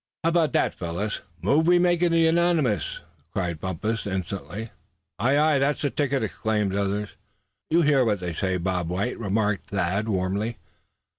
[0.23, 3.01] How about that, fellows?" "Move we make it unanimous!"
[3.31, 4.71] cried Bumpus, instantly.
[5.19, 5.59] "Ay, ay!
[5.59, 7.09] that's the ticket," exclaimed others.
[7.69, 10.57] "You hear what they say, Bob White?" remarked Thad, warmly.